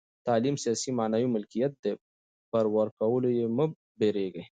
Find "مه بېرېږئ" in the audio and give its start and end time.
3.55-4.43